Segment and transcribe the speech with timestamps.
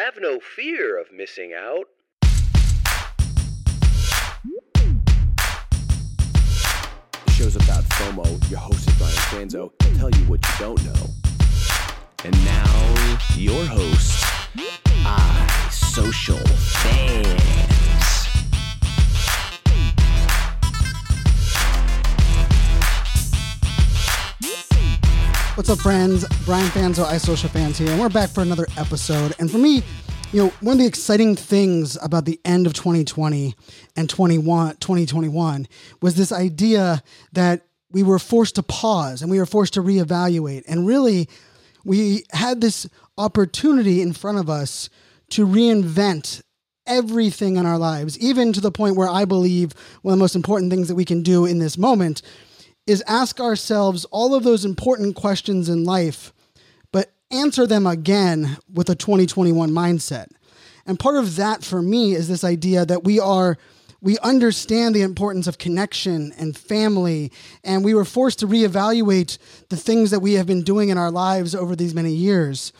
[0.00, 1.84] Have no fear of missing out.
[7.26, 8.50] The show's about FOMO.
[8.50, 9.72] Your host is Brian Fanzo.
[9.82, 11.10] He'll tell you what you don't know.
[12.24, 14.24] And now, your host,
[15.04, 17.79] iSocialFanz.
[25.60, 26.24] What's up, friends?
[26.46, 29.34] Brian Fanzo, iSocialFanz here, and we're back for another episode.
[29.38, 29.82] And for me,
[30.32, 33.54] you know, one of the exciting things about the end of 2020
[33.94, 35.68] and 21, 2021
[36.00, 40.62] was this idea that we were forced to pause and we were forced to reevaluate.
[40.66, 41.28] And really,
[41.84, 44.88] we had this opportunity in front of us
[45.32, 46.40] to reinvent
[46.86, 50.36] everything in our lives, even to the point where I believe one of the most
[50.36, 52.22] important things that we can do in this moment
[52.86, 56.32] is ask ourselves all of those important questions in life,
[56.92, 60.28] but answer them again with a 2021 mindset.
[60.86, 63.58] And part of that for me is this idea that we are
[64.02, 67.30] we understand the importance of connection and family,
[67.62, 69.36] and we were forced to reevaluate
[69.68, 72.72] the things that we have been doing in our lives over these many years.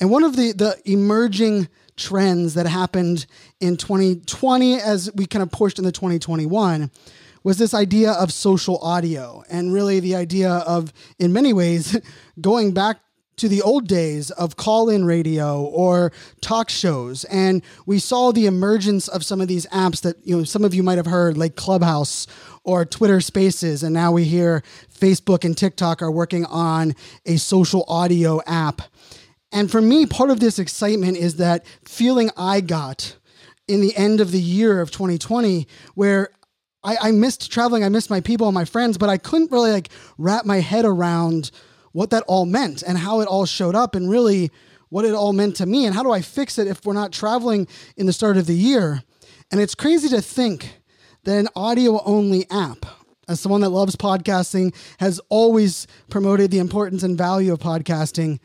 [0.00, 3.26] And one of the, the emerging trends that happened
[3.60, 6.90] in 2020 as we kind of pushed into 2021
[7.44, 11.96] was this idea of social audio and really the idea of, in many ways,
[12.40, 12.98] going back
[13.36, 17.24] to the old days of call in radio or talk shows.
[17.24, 20.72] And we saw the emergence of some of these apps that, you know, some of
[20.72, 22.26] you might have heard, like Clubhouse
[22.62, 23.82] or Twitter Spaces.
[23.82, 24.62] And now we hear
[24.96, 26.94] Facebook and TikTok are working on
[27.26, 28.82] a social audio app.
[29.52, 33.16] And for me, part of this excitement is that feeling I got
[33.66, 36.30] in the end of the year of 2020, where
[36.84, 39.72] I, I missed traveling, I missed my people and my friends, but I couldn't really
[39.72, 41.50] like wrap my head around
[41.92, 44.50] what that all meant and how it all showed up and really
[44.90, 47.12] what it all meant to me and how do I fix it if we're not
[47.12, 49.02] traveling in the start of the year.
[49.50, 50.80] And it's crazy to think
[51.24, 52.84] that an audio only app,
[53.28, 58.40] as someone that loves podcasting, has always promoted the importance and value of podcasting,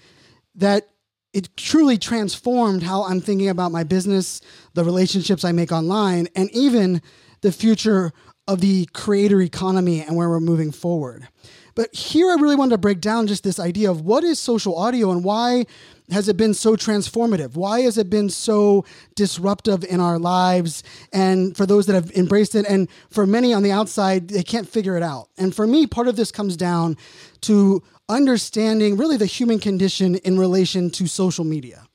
[0.55, 0.89] that
[1.33, 4.41] it truly transformed how I'm thinking about my business,
[4.73, 7.01] the relationships I make online, and even
[7.41, 8.11] the future
[8.49, 11.27] of the creator economy and where we're moving forward.
[11.75, 14.75] But here I really wanted to break down just this idea of what is social
[14.75, 15.67] audio and why
[16.09, 17.55] has it been so transformative?
[17.55, 20.83] Why has it been so disruptive in our lives?
[21.13, 24.67] And for those that have embraced it, and for many on the outside, they can't
[24.67, 25.29] figure it out.
[25.37, 26.97] And for me, part of this comes down
[27.41, 31.87] to understanding really the human condition in relation to social media.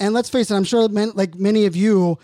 [0.00, 2.18] And let's face it, I'm sure like many of you,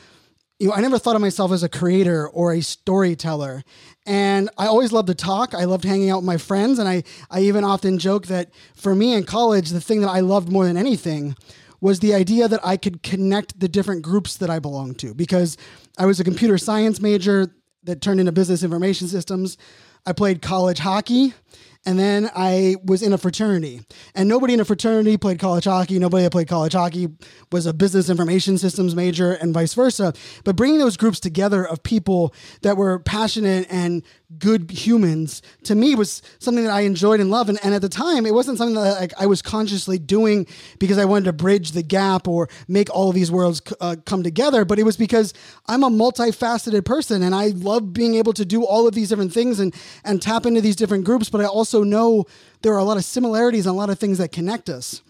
[0.59, 3.63] you know, I never thought of myself as a creator or a storyteller.
[4.07, 5.55] And I always loved to talk.
[5.55, 6.79] I loved hanging out with my friends.
[6.79, 10.21] And I, I even often joke that for me in college, the thing that I
[10.21, 11.37] loved more than anything
[11.81, 15.57] was the idea that I could connect the different groups that I belonged to because
[15.97, 17.55] I was a computer science major
[17.85, 19.57] that turned into business information systems.
[20.05, 21.35] I played college hockey.
[21.87, 23.81] And then I was in a fraternity,
[24.15, 25.99] and nobody in a fraternity played college hockey.
[25.99, 27.09] Nobody that played college hockey
[27.51, 30.13] was a business information systems major, and vice versa.
[30.45, 34.03] But bringing those groups together of people that were passionate and
[34.37, 37.49] good humans to me was something that I enjoyed and loved.
[37.49, 40.47] And, and at the time, it wasn't something that like, I was consciously doing
[40.79, 44.23] because I wanted to bridge the gap or make all of these worlds uh, come
[44.23, 44.67] together.
[44.67, 45.33] But it was because
[45.67, 49.33] I'm a multifaceted person and I love being able to do all of these different
[49.33, 49.75] things and,
[50.05, 51.31] and tap into these different groups.
[51.31, 52.27] But I also know
[52.61, 55.01] there are a lot of similarities and a lot of things that connect us.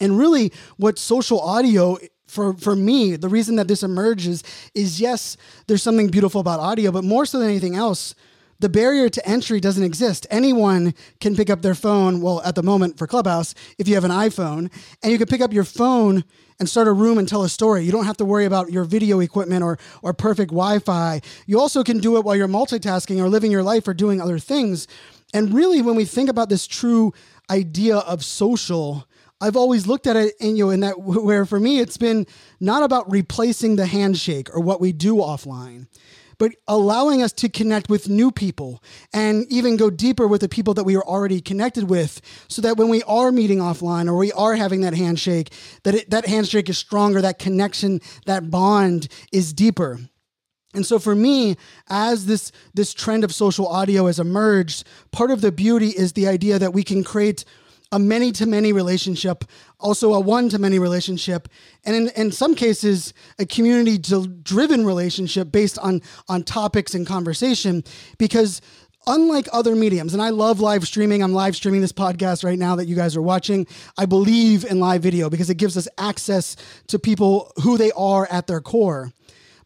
[0.00, 1.98] And really, what social audio
[2.28, 4.44] for for me, the reason that this emerges
[4.74, 5.36] is yes,
[5.66, 8.14] there's something beautiful about audio, but more so than anything else,
[8.60, 10.26] the barrier to entry doesn't exist.
[10.30, 12.20] Anyone can pick up their phone.
[12.20, 14.70] Well, at the moment for Clubhouse, if you have an iPhone,
[15.02, 16.24] and you can pick up your phone
[16.58, 17.84] and start a room and tell a story.
[17.84, 21.20] You don't have to worry about your video equipment or or perfect Wi-Fi.
[21.46, 24.38] You also can do it while you're multitasking or living your life or doing other
[24.38, 24.88] things.
[25.32, 27.12] And really, when we think about this true
[27.50, 29.06] idea of social,
[29.40, 32.26] I've always looked at it in you know in that where for me it's been
[32.60, 35.86] not about replacing the handshake or what we do offline
[36.38, 38.82] but allowing us to connect with new people
[39.12, 42.76] and even go deeper with the people that we are already connected with so that
[42.76, 45.52] when we are meeting offline or we are having that handshake,
[45.82, 49.98] that it, that handshake is stronger, that connection, that bond is deeper.
[50.74, 51.56] And so for me,
[51.88, 56.28] as this this trend of social audio has emerged, part of the beauty is the
[56.28, 57.44] idea that we can create
[57.90, 59.44] a many to many relationship,
[59.80, 61.48] also a one to many relationship,
[61.84, 63.98] and in, in some cases, a community
[64.42, 67.82] driven relationship based on, on topics and conversation.
[68.18, 68.60] Because
[69.06, 71.22] unlike other mediums, and I love live streaming.
[71.22, 73.66] I'm live streaming this podcast right now that you guys are watching.
[73.96, 76.56] I believe in live video because it gives us access
[76.88, 79.12] to people who they are at their core.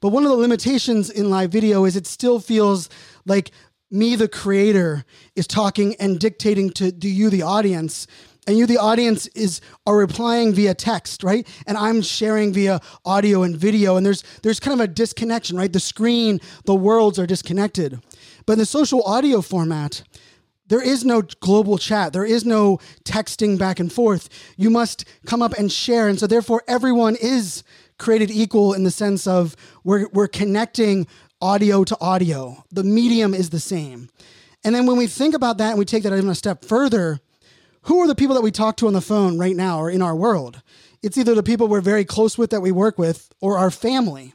[0.00, 2.88] But one of the limitations in live video is it still feels
[3.26, 3.50] like
[3.92, 5.04] me, the creator,
[5.36, 8.06] is talking and dictating to, to you, the audience.
[8.46, 11.46] And you, the audience, is are replying via text, right?
[11.66, 13.96] And I'm sharing via audio and video.
[13.96, 15.72] And there's there's kind of a disconnection, right?
[15.72, 18.00] The screen, the worlds are disconnected.
[18.46, 20.02] But in the social audio format,
[20.66, 22.12] there is no global chat.
[22.12, 24.28] There is no texting back and forth.
[24.56, 26.08] You must come up and share.
[26.08, 27.62] And so, therefore, everyone is
[27.98, 29.54] created equal in the sense of
[29.84, 31.06] we're, we're connecting
[31.42, 32.64] audio to audio.
[32.70, 34.08] The medium is the same.
[34.64, 37.20] And then when we think about that and we take that even a step further,
[37.82, 40.00] who are the people that we talk to on the phone right now or in
[40.00, 40.62] our world?
[41.02, 44.34] It's either the people we're very close with that we work with or our family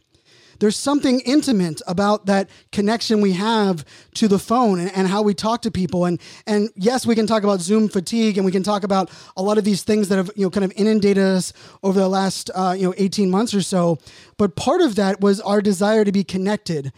[0.59, 5.33] there's something intimate about that connection we have to the phone and, and, how we
[5.33, 6.05] talk to people.
[6.05, 9.41] And and yes, we can talk about Zoom fatigue and we can talk about a
[9.41, 12.49] lot of these things that have you know kind of inundated us over the last
[12.53, 13.97] uh, you know 18 months or so.
[14.37, 16.91] But part of that was our desire to be connected,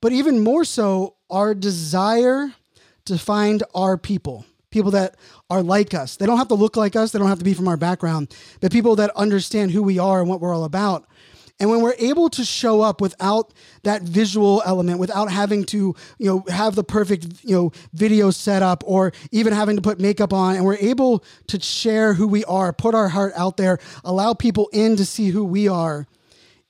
[0.00, 2.52] but even more so, our desire
[3.06, 4.44] to find our people
[4.74, 5.14] people that
[5.48, 6.16] are like us.
[6.16, 8.34] They don't have to look like us, they don't have to be from our background,
[8.60, 11.06] but people that understand who we are and what we're all about.
[11.60, 13.54] And when we're able to show up without
[13.84, 18.62] that visual element, without having to, you know, have the perfect, you know, video set
[18.62, 22.44] up or even having to put makeup on, and we're able to share who we
[22.46, 26.06] are, put our heart out there, allow people in to see who we are,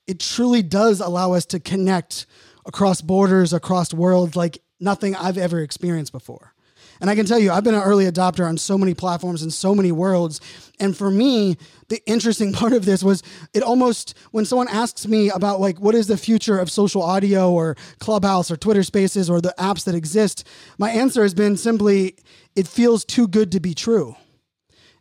[0.05, 2.27] it truly does allow us to connect
[2.65, 6.54] across borders, across worlds like nothing I've ever experienced before.
[7.01, 9.53] And I can tell you, I've been an early adopter on so many platforms and
[9.53, 10.39] so many worlds.
[10.79, 11.57] And for me,
[11.89, 15.95] the interesting part of this was it almost, when someone asks me about like, what
[15.95, 19.95] is the future of social audio or Clubhouse or Twitter Spaces or the apps that
[19.95, 20.47] exist,
[20.77, 22.15] my answer has been simply,
[22.55, 24.15] it feels too good to be true.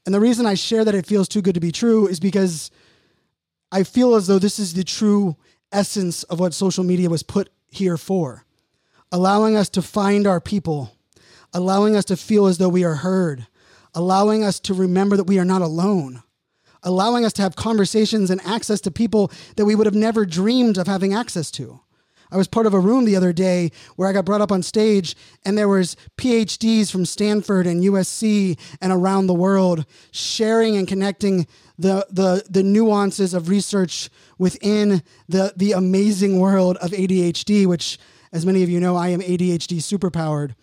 [0.06, 2.70] And the reason I share that it feels too good to be true is because
[3.72, 5.36] I feel as though this is the true
[5.72, 8.44] essence of what social media was put here for
[9.14, 10.93] allowing us to find our people
[11.54, 13.46] allowing us to feel as though we are heard,
[13.94, 16.22] allowing us to remember that we are not alone,
[16.82, 20.76] allowing us to have conversations and access to people that we would have never dreamed
[20.76, 21.80] of having access to.
[22.30, 24.62] I was part of a room the other day where I got brought up on
[24.62, 25.14] stage
[25.44, 31.46] and there was PhDs from Stanford and USC and around the world sharing and connecting
[31.78, 37.98] the the the nuances of research within the the amazing world of ADHD which
[38.32, 40.54] as many of you know I am ADHD superpowered.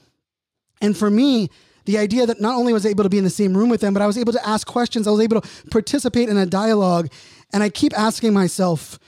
[0.82, 1.50] And for me,
[1.86, 3.82] the idea that not only was I able to be in the same room with
[3.82, 6.46] them, but I was able to ask questions, I was able to participate in a
[6.46, 7.12] dialogue.
[7.54, 9.00] And I keep asking myself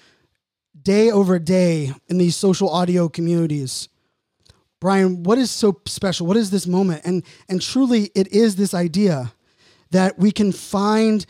[0.81, 3.89] day over day in these social audio communities,
[4.79, 6.27] Brian, what is so special?
[6.27, 7.03] What is this moment?
[7.05, 9.31] And and truly it is this idea
[9.91, 11.25] that we can find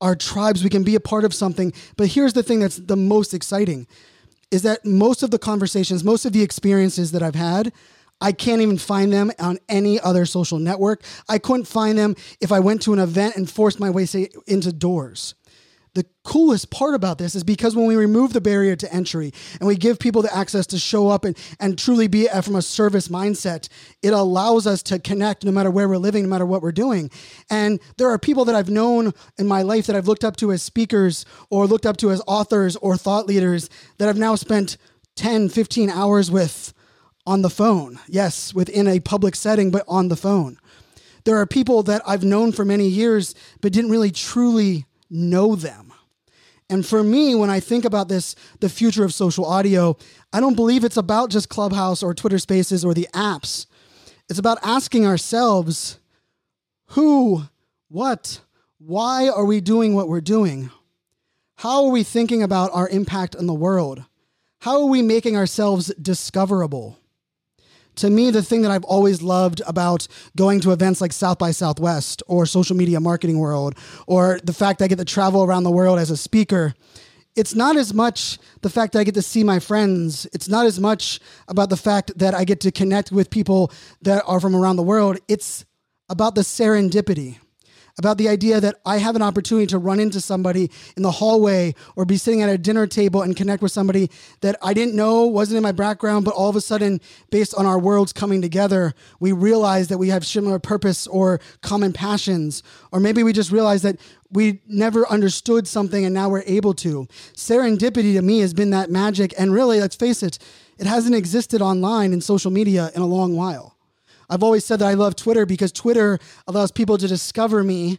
[0.00, 1.72] our tribes, we can be a part of something.
[1.96, 3.86] But here's the thing that's the most exciting
[4.50, 7.72] is that most of the conversations, most of the experiences that I've had
[8.20, 11.02] I can't even find them on any other social network.
[11.28, 14.28] I couldn't find them if I went to an event and forced my way say,
[14.46, 15.34] into doors.
[15.94, 19.66] The coolest part about this is because when we remove the barrier to entry and
[19.66, 23.08] we give people the access to show up and, and truly be from a service
[23.08, 23.68] mindset,
[24.02, 27.10] it allows us to connect no matter where we're living, no matter what we're doing.
[27.50, 30.52] And there are people that I've known in my life that I've looked up to
[30.52, 33.68] as speakers or looked up to as authors or thought leaders
[33.98, 34.76] that I've now spent
[35.16, 36.72] 10, 15 hours with
[37.28, 38.00] on the phone.
[38.08, 40.58] Yes, within a public setting, but on the phone.
[41.24, 45.92] There are people that I've known for many years, but didn't really truly know them.
[46.70, 49.96] And for me, when I think about this, the future of social audio,
[50.32, 53.66] I don't believe it's about just Clubhouse or Twitter Spaces or the apps.
[54.30, 55.98] It's about asking ourselves
[56.88, 57.42] who,
[57.88, 58.40] what,
[58.78, 60.70] why are we doing what we're doing?
[61.56, 64.04] How are we thinking about our impact on the world?
[64.60, 66.97] How are we making ourselves discoverable?
[67.98, 71.50] To me, the thing that I've always loved about going to events like South by
[71.50, 73.76] Southwest or Social Media Marketing World,
[74.06, 76.74] or the fact that I get to travel around the world as a speaker,
[77.36, 80.26] it's not as much the fact that I get to see my friends.
[80.32, 83.70] It's not as much about the fact that I get to connect with people
[84.02, 85.18] that are from around the world.
[85.28, 85.64] It's
[86.08, 87.38] about the serendipity
[87.98, 91.74] about the idea that I have an opportunity to run into somebody in the hallway
[91.96, 95.24] or be sitting at a dinner table and connect with somebody that I didn't know,
[95.24, 97.00] wasn't in my background, but all of a sudden,
[97.30, 101.92] based on our worlds coming together, we realize that we have similar purpose or common
[101.92, 102.62] passions.
[102.92, 103.98] Or maybe we just realize that
[104.30, 107.06] we never understood something and now we're able to.
[107.34, 109.34] Serendipity to me has been that magic.
[109.38, 110.38] And really, let's face it,
[110.78, 113.77] it hasn't existed online in social media in a long while.
[114.30, 117.98] I've always said that I love Twitter because Twitter allows people to discover me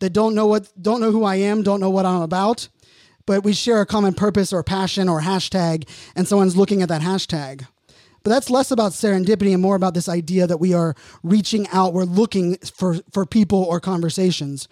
[0.00, 2.68] that don't know what don't know who I am, don't know what I'm about,
[3.26, 7.02] but we share a common purpose or passion or hashtag, and someone's looking at that
[7.02, 7.66] hashtag.
[8.22, 11.94] But that's less about serendipity and more about this idea that we are reaching out,
[11.94, 14.68] we're looking for, for people or conversations.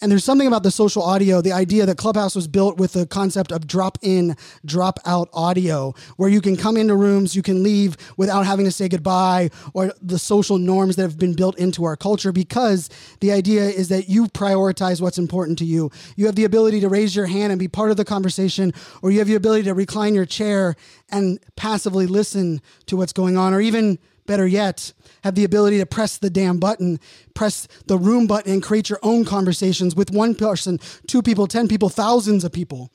[0.00, 3.04] And there's something about the social audio, the idea that Clubhouse was built with the
[3.04, 7.64] concept of drop in, drop out audio, where you can come into rooms, you can
[7.64, 11.84] leave without having to say goodbye, or the social norms that have been built into
[11.84, 12.88] our culture, because
[13.18, 15.90] the idea is that you prioritize what's important to you.
[16.14, 19.10] You have the ability to raise your hand and be part of the conversation, or
[19.10, 20.76] you have the ability to recline your chair
[21.10, 24.92] and passively listen to what's going on, or even better yet,
[25.28, 26.98] have the ability to press the damn button,
[27.34, 31.68] press the room button, and create your own conversations with one person, two people, 10
[31.68, 32.90] people, thousands of people.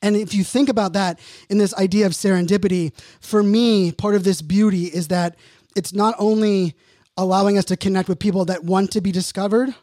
[0.00, 1.18] And if you think about that
[1.50, 5.36] in this idea of serendipity, for me, part of this beauty is that
[5.74, 6.74] it's not only
[7.16, 9.74] allowing us to connect with people that want to be discovered,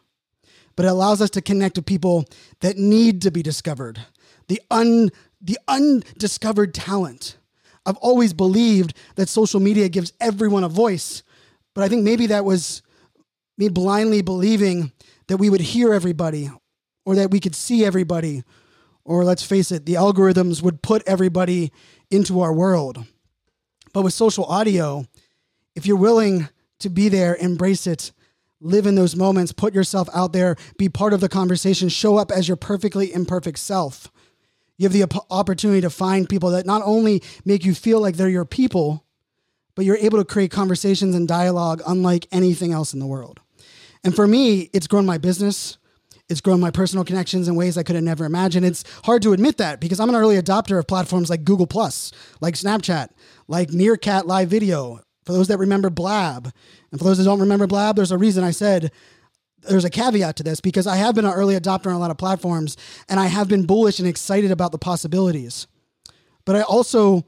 [0.77, 2.25] but it allows us to connect with people
[2.61, 3.99] that need to be discovered.
[4.47, 5.09] The un
[5.41, 7.37] the undiscovered talent.
[7.85, 11.21] I've always believed that social media gives everyone a voice,
[11.75, 12.81] but I think maybe that was
[13.57, 14.91] me blindly believing
[15.27, 16.49] that we would hear everybody
[17.05, 18.43] or that we could see everybody,
[19.03, 21.71] or let's face it, the algorithms would put everybody
[22.09, 23.05] into our world.
[23.93, 25.05] But with social audio,
[25.75, 28.11] if you're willing to be there, embrace it,
[28.59, 32.31] live in those moments, put yourself out there, be part of the conversation, show up
[32.31, 34.09] as your perfectly imperfect self
[34.77, 38.29] you have the opportunity to find people that not only make you feel like they're
[38.29, 39.04] your people,
[39.75, 43.41] but you're able to create conversations and dialogue unlike anything else in the world.
[44.03, 45.77] And for me, it's grown my business.
[46.27, 48.65] It's grown my personal connections in ways I could have never imagined.
[48.65, 52.11] It's hard to admit that because I'm an early adopter of platforms like Google Plus,
[52.41, 53.09] like Snapchat,
[53.47, 55.01] like Meerkat Live Video.
[55.23, 56.51] For those that remember Blab,
[56.91, 58.91] and for those that don't remember Blab, there's a reason I said
[59.67, 62.11] there's a caveat to this because I have been an early adopter on a lot
[62.11, 62.77] of platforms
[63.09, 65.67] and I have been bullish and excited about the possibilities.
[66.45, 67.25] But I also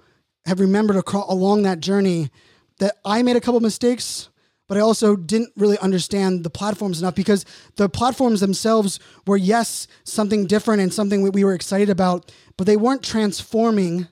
[0.47, 2.31] have remembered along that journey
[2.79, 4.29] that I made a couple mistakes,
[4.67, 9.87] but I also didn't really understand the platforms enough because the platforms themselves were, yes,
[10.03, 14.07] something different and something that we were excited about, but they weren't transforming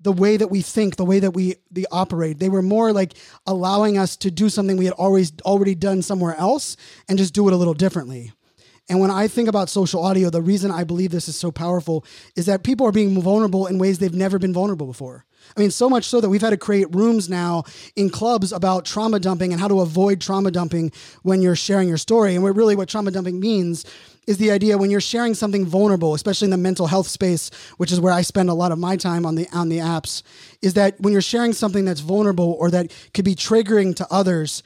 [0.00, 2.38] the way that we think, the way that we the operate.
[2.38, 3.14] They were more like
[3.46, 6.76] allowing us to do something we had always already done somewhere else
[7.08, 8.32] and just do it a little differently.
[8.88, 12.04] And when I think about social audio, the reason I believe this is so powerful
[12.36, 15.24] is that people are being vulnerable in ways they've never been vulnerable before.
[15.56, 18.84] I mean, so much so that we've had to create rooms now in clubs about
[18.84, 22.34] trauma dumping and how to avoid trauma dumping when you're sharing your story.
[22.34, 23.84] And really what trauma dumping means
[24.26, 27.92] is the idea when you're sharing something vulnerable, especially in the mental health space, which
[27.92, 30.22] is where I spend a lot of my time on the on the apps,
[30.62, 34.62] is that when you're sharing something that's vulnerable or that could be triggering to others,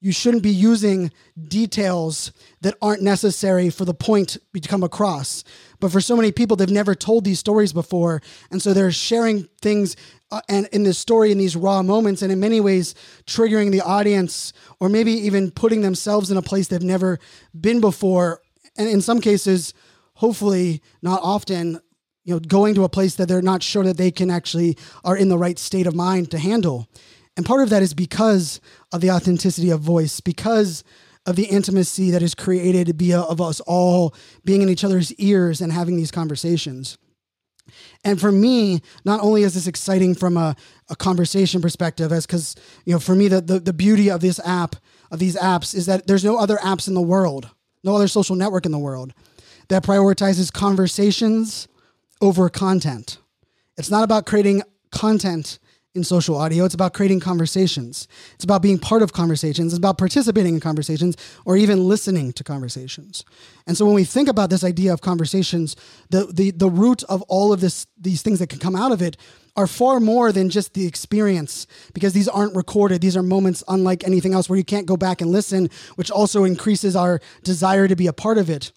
[0.00, 1.12] you shouldn't be using
[1.48, 5.44] details that aren't necessary for the point to come across.
[5.78, 9.48] But for so many people, they've never told these stories before, and so they're sharing
[9.60, 9.96] things
[10.32, 12.94] uh, and in this story in these raw moments, and in many ways
[13.26, 17.18] triggering the audience, or maybe even putting themselves in a place they've never
[17.58, 18.40] been before,
[18.76, 19.74] and in some cases,
[20.14, 21.80] hopefully not often,
[22.24, 25.16] you know, going to a place that they're not sure that they can actually are
[25.16, 26.88] in the right state of mind to handle.
[27.40, 28.60] And part of that is because
[28.92, 30.84] of the authenticity of voice, because
[31.24, 35.62] of the intimacy that is created via of us all being in each other's ears
[35.62, 36.98] and having these conversations.
[38.04, 40.54] And for me, not only is this exciting from a,
[40.90, 44.38] a conversation perspective, as because you know, for me, the, the the beauty of this
[44.40, 44.76] app,
[45.10, 47.48] of these apps, is that there's no other apps in the world
[47.82, 49.14] no other social network in the world
[49.68, 51.68] that prioritizes conversations
[52.20, 53.16] over content.
[53.78, 55.58] It's not about creating content
[55.94, 56.64] in social audio.
[56.64, 58.06] It's about creating conversations.
[58.34, 59.72] It's about being part of conversations.
[59.72, 63.24] It's about participating in conversations or even listening to conversations.
[63.66, 65.74] And so when we think about this idea of conversations,
[66.10, 69.02] the the the root of all of this these things that can come out of
[69.02, 69.16] it
[69.56, 73.00] are far more than just the experience because these aren't recorded.
[73.00, 76.44] These are moments unlike anything else where you can't go back and listen, which also
[76.44, 78.70] increases our desire to be a part of it.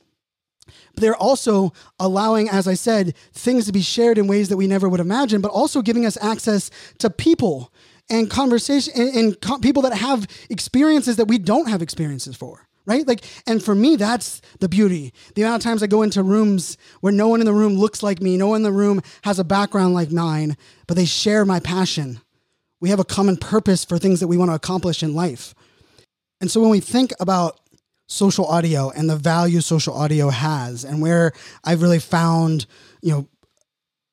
[0.94, 4.68] But they're also allowing, as I said, things to be shared in ways that we
[4.68, 7.72] never would imagine, but also giving us access to people
[8.10, 12.68] and conversation and, and co- people that have experiences that we don't have experiences for
[12.86, 13.08] right?
[13.08, 15.14] Like, and for me, that's the beauty.
[15.36, 18.04] The amount of times I go into rooms where no one in the room looks
[18.04, 21.46] like me, no one in the room has a background like mine, but they share
[21.46, 22.20] my passion.
[22.82, 25.56] We have a common purpose for things that we want to accomplish in life.
[26.42, 27.60] And so when we think about
[28.08, 31.32] social audio and the value social audio has and where
[31.64, 32.66] I've really found,
[33.02, 33.28] you know,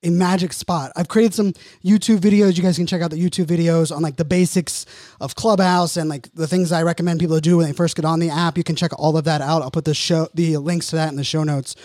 [0.02, 0.92] a magic spot.
[0.97, 1.52] I've created some
[1.85, 2.56] YouTube videos.
[2.56, 4.87] You guys can check out the YouTube videos on like the basics
[5.20, 8.06] of Clubhouse and like the things I recommend people to do when they first get
[8.06, 8.56] on the app.
[8.56, 9.61] You can check all of that out.
[9.61, 11.76] I'll put the show the links to that in the show notes.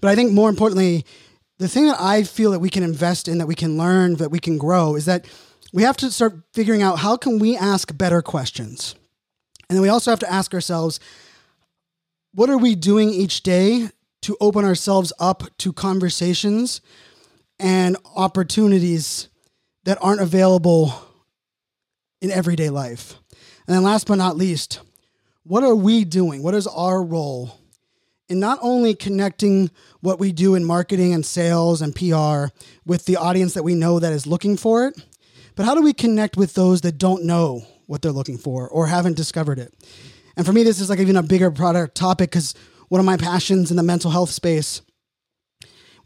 [0.00, 1.04] But I think more importantly,
[1.58, 4.30] the thing that I feel that we can invest in, that we can learn, that
[4.30, 5.26] we can grow is that
[5.72, 8.94] we have to start figuring out how can we ask better questions.
[9.68, 11.00] And then we also have to ask ourselves,
[12.38, 13.90] what are we doing each day
[14.22, 16.80] to open ourselves up to conversations
[17.58, 19.26] and opportunities
[19.82, 20.94] that aren't available
[22.20, 23.14] in everyday life.
[23.66, 24.78] And then last but not least,
[25.42, 26.40] what are we doing?
[26.44, 27.58] What is our role
[28.28, 32.54] in not only connecting what we do in marketing and sales and PR
[32.86, 35.04] with the audience that we know that is looking for it,
[35.56, 38.86] but how do we connect with those that don't know what they're looking for or
[38.86, 39.74] haven't discovered it?
[40.38, 42.54] And for me, this is like even a bigger product topic because
[42.88, 44.80] one of my passions in the mental health space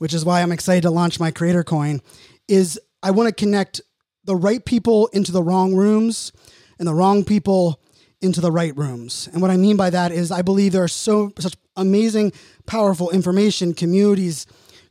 [0.03, 2.01] which is why I'm excited to launch my creator coin,
[2.49, 3.81] is I want to connect
[4.25, 6.33] the right people into the wrong rooms
[6.81, 7.81] and the wrong people
[8.21, 9.29] into the right rooms.
[9.33, 12.33] And what I mean by that is I believe there are so such amazing,
[12.67, 14.45] powerful information, communities,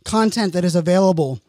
[0.06, 1.42] content that is available.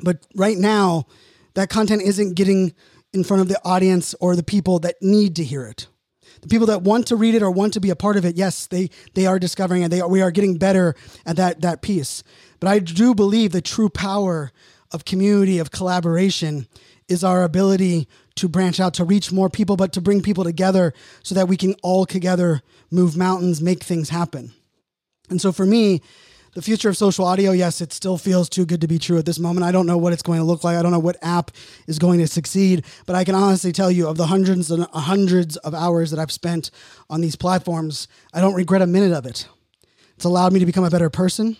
[0.00, 1.06] But right now,
[1.54, 2.74] that content isn't getting
[3.14, 5.86] in front of the audience or the people that need to hear it.
[6.42, 8.36] The people that want to read it or want to be a part of it,
[8.36, 10.94] yes, they they are discovering and they are, we are getting better
[11.24, 12.22] at that that piece.
[12.60, 14.52] But I do believe the true power
[14.92, 16.66] of community, of collaboration,
[17.08, 20.92] is our ability to branch out, to reach more people, but to bring people together
[21.22, 24.52] so that we can all together move mountains, make things happen.
[25.28, 26.02] And so for me,
[26.54, 29.24] the future of social audio, yes, it still feels too good to be true at
[29.24, 29.64] this moment.
[29.64, 30.76] I don't know what it's going to look like.
[30.76, 31.50] I don't know what app
[31.86, 35.00] is going to succeed, but I can honestly tell you of the hundreds and uh,
[35.00, 36.70] hundreds of hours that I've spent
[37.08, 39.48] on these platforms, I don't regret a minute of it.
[40.16, 41.56] It's allowed me to become a better person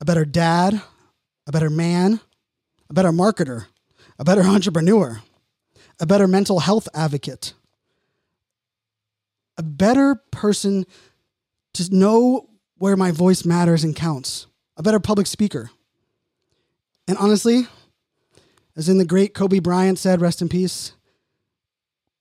[0.00, 0.80] a better dad,
[1.46, 2.20] a better man,
[2.90, 3.66] a better marketer,
[4.18, 5.22] a better entrepreneur,
[5.98, 7.54] a better mental health advocate,
[9.56, 10.84] a better person
[11.72, 15.70] to know where my voice matters and counts, a better public speaker.
[17.08, 17.66] And honestly,
[18.76, 20.92] as in the great Kobe Bryant said, rest in peace,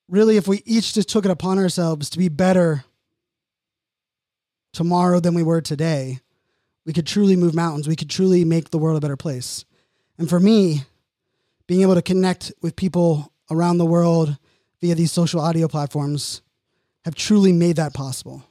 [0.08, 2.86] really, if we each just took it upon ourselves to be better
[4.72, 6.20] tomorrow than we were today,
[6.86, 7.88] we could truly move mountains.
[7.88, 9.66] We could truly make the world a better place.
[10.18, 10.84] And for me,
[11.68, 14.38] being able to connect with people around the world
[14.82, 16.42] via these social audio platforms
[17.04, 18.44] have truly made that possible.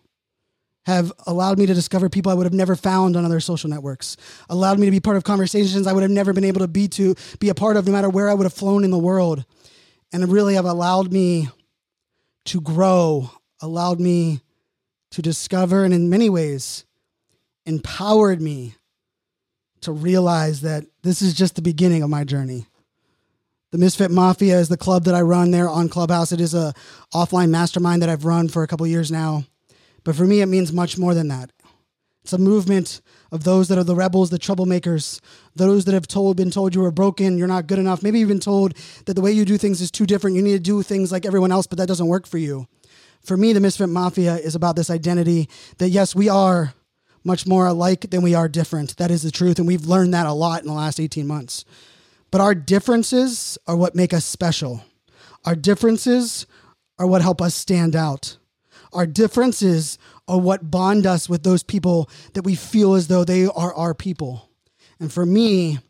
[0.87, 4.17] Have allowed me to discover people I would have never found on other social networks.
[4.51, 6.89] Allowed me to be part of conversations I would have never been able to be
[6.89, 9.45] to be a part of no matter where I would have flown in the world.
[10.13, 11.49] And really have allowed me
[12.47, 14.41] to grow, allowed me
[15.13, 16.85] to discover and in many ways
[17.67, 18.75] empowered me
[19.81, 22.67] to realize that this is just the beginning of my journey.
[23.71, 26.33] The Misfit Mafia is the club that I run there on Clubhouse.
[26.33, 26.75] It is a
[27.13, 29.45] offline mastermind that I've run for a couple years now.
[30.05, 31.51] But for me, it means much more than that.
[32.23, 35.21] It's a movement of those that are the rebels, the troublemakers,
[35.55, 38.03] those that have told, been told you were broken, you're not good enough.
[38.03, 40.37] Maybe you've been told that the way you do things is too different.
[40.37, 42.67] You need to do things like everyone else, but that doesn't work for you.
[43.23, 46.73] For me, the Misfit Mafia is about this identity that yes, we are
[47.25, 48.97] much more alike than we are different.
[48.97, 49.59] That is the truth.
[49.59, 51.65] And we've learned that a lot in the last 18 months.
[52.31, 54.85] But our differences are what make us special.
[55.45, 56.47] Our differences
[56.99, 58.37] are what help us stand out.
[58.95, 63.47] Our differences are what bond us with those people that we feel as though they
[63.47, 64.49] are our people.
[65.01, 65.81] And for me,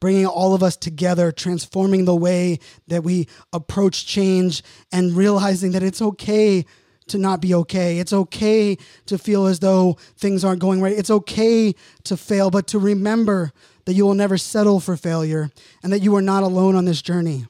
[0.00, 5.82] bringing all of us together, transforming the way that we approach change, and realizing that
[5.82, 6.64] it's okay
[7.08, 7.98] to not be okay.
[7.98, 10.96] It's okay to feel as though things aren't going right.
[10.96, 13.52] It's okay to fail, but to remember
[13.84, 15.50] that you will never settle for failure
[15.82, 17.46] and that you are not alone on this journey.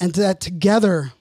[0.00, 1.12] And that together,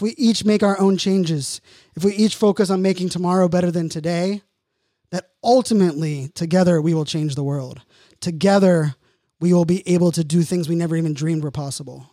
[0.00, 1.60] if we each make our own changes,
[1.94, 4.40] if we each focus on making tomorrow better than today,
[5.10, 7.82] that ultimately together we will change the world.
[8.18, 8.94] Together,
[9.40, 12.06] we will be able to do things we never even dreamed were possible.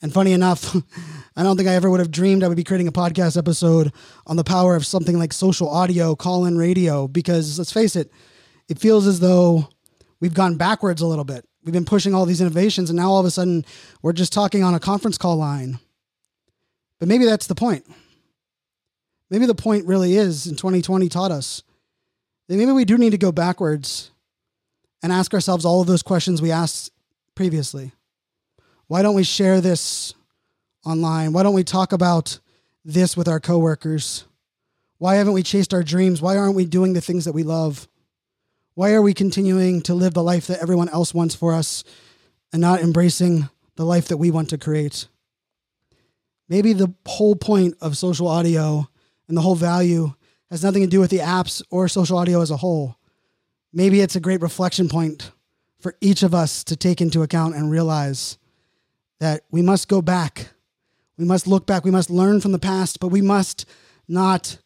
[0.00, 0.76] And funny enough,
[1.36, 3.92] I don't think I ever would have dreamed I would be creating a podcast episode
[4.28, 8.12] on the power of something like social audio, call in radio, because let's face it,
[8.68, 9.68] it feels as though
[10.20, 11.44] we've gone backwards a little bit.
[11.64, 13.64] We've been pushing all these innovations, and now all of a sudden
[14.02, 15.80] we're just talking on a conference call line.
[16.98, 17.86] But maybe that's the point.
[19.30, 21.62] Maybe the point really is, and 2020 taught us
[22.48, 24.10] that maybe we do need to go backwards
[25.02, 26.90] and ask ourselves all of those questions we asked
[27.34, 27.92] previously.
[28.86, 30.14] Why don't we share this
[30.84, 31.32] online?
[31.32, 32.40] Why don't we talk about
[32.84, 34.24] this with our coworkers?
[34.96, 36.22] Why haven't we chased our dreams?
[36.22, 37.86] Why aren't we doing the things that we love?
[38.74, 41.84] Why are we continuing to live the life that everyone else wants for us
[42.52, 45.06] and not embracing the life that we want to create?
[46.48, 48.88] Maybe the whole point of social audio
[49.28, 50.14] and the whole value
[50.50, 52.96] has nothing to do with the apps or social audio as a whole.
[53.72, 55.30] Maybe it's a great reflection point
[55.80, 58.38] for each of us to take into account and realize
[59.20, 60.50] that we must go back.
[61.18, 61.84] We must look back.
[61.84, 63.66] We must learn from the past, but we must
[64.08, 64.58] not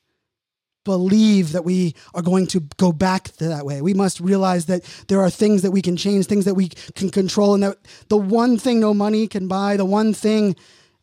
[0.85, 3.81] believe that we are going to go back that way.
[3.83, 7.11] We must realize that there are things that we can change, things that we can
[7.11, 10.57] control, and that the one thing no money can buy, the one thing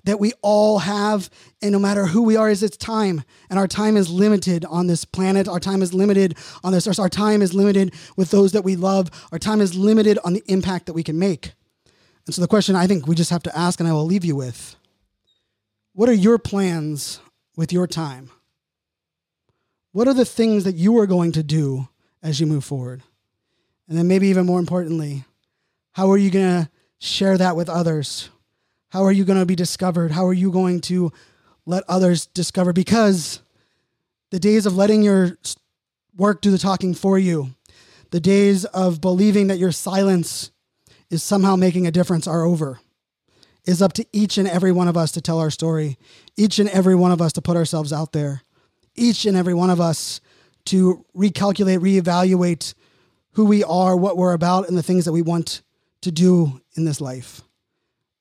[0.06, 1.30] that we all have,
[1.62, 3.24] and no matter who we are, is it's time.
[3.50, 5.48] And our time is limited on this planet.
[5.48, 7.00] Our time is limited on this earth.
[7.00, 9.10] Our time is limited with those that we love.
[9.32, 11.54] Our time is limited on the impact that we can make.
[12.26, 14.26] And so the question I think we just have to ask, and I will leave
[14.26, 14.76] you with
[15.94, 17.20] what are your plans
[17.58, 18.30] with your time?
[19.92, 21.90] What are the things that you are going to do
[22.22, 23.02] as you move forward?
[23.88, 25.26] And then, maybe even more importantly,
[25.94, 28.30] how are you going to share that with others?
[28.90, 30.12] How are you going to be discovered?
[30.12, 31.12] How are you going to
[31.66, 32.74] let others discover?
[32.74, 33.42] Because
[34.32, 35.38] the days of letting your
[36.18, 37.52] work do the talking for you,
[38.10, 40.52] the days of believing that your silence
[41.12, 42.80] is somehow making a difference are over.
[43.66, 45.98] It's up to each and every one of us to tell our story,
[46.36, 48.42] each and every one of us to put ourselves out there,
[48.96, 50.22] each and every one of us
[50.66, 52.74] to recalculate, reevaluate
[53.34, 55.62] who we are, what we're about, and the things that we want
[56.02, 57.42] to do in this life.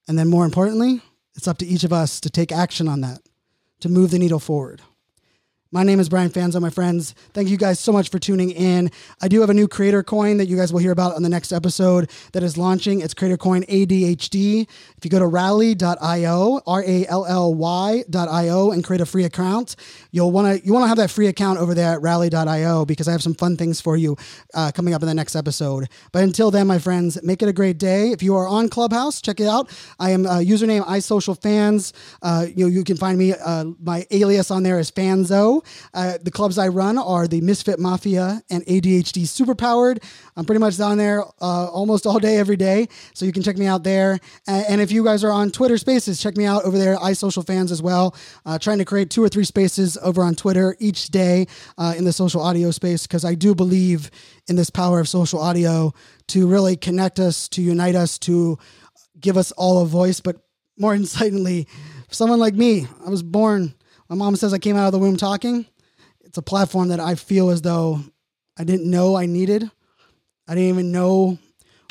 [0.09, 1.03] And then, more importantly,
[1.37, 3.21] it's up to each of us to take action on that,
[3.81, 4.81] to move the needle forward.
[5.71, 7.14] My name is Brian Fanzo, my friends.
[7.35, 8.90] Thank you guys so much for tuning in.
[9.21, 11.29] I do have a new creator coin that you guys will hear about on the
[11.29, 13.03] next episode that is launching.
[13.03, 14.62] It's Creator Coin ADHD.
[14.62, 19.77] If you go to rally.io, R A L L Y.io, and create a free account,
[20.11, 23.09] you'll want to you want to have that free account over there at rally.io because
[23.09, 24.16] I have some fun things for you
[24.55, 25.88] uh, coming up in the next episode.
[26.12, 28.11] But until then, my friends, make it a great day.
[28.11, 29.71] If you are on Clubhouse, check it out.
[29.99, 31.92] I am uh, username iSocialFanz.
[32.23, 33.35] Uh, you know, you can find me.
[33.35, 35.64] Uh, my alias on there is Fanzo.
[35.94, 40.03] Uh, the clubs I run are the Misfit Mafia and ADHD Superpowered.
[40.37, 42.88] I'm pretty much down there uh, almost all day, every day.
[43.14, 44.18] So you can check me out there.
[44.47, 47.83] And, if you guys are on Twitter Spaces, check me out over there, iSocialFanz as
[47.83, 48.14] well.
[48.47, 52.05] Uh, trying to create two or three spaces over on Twitter each day uh, in
[52.05, 54.11] the social audio space because I do believe
[54.49, 55.92] in this power of social audio
[56.29, 58.59] to really connect us, to unite us, to
[59.21, 60.21] give us all a voice.
[60.21, 60.37] But
[60.77, 61.68] more insightfully,
[62.11, 63.75] someone like me, I was born
[64.09, 65.66] my mom says I came out of the womb talking.
[66.21, 68.01] It's a platform that I feel as though
[68.57, 69.71] I didn't know I needed.
[70.49, 71.38] I didn't even know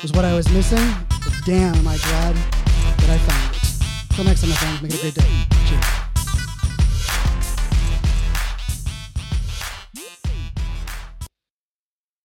[0.02, 0.84] was what I was missing.
[1.08, 4.10] But damn, am I glad that I found it.
[4.10, 5.46] Until next time, my friends, make it a great day.
[5.68, 5.97] Cheers.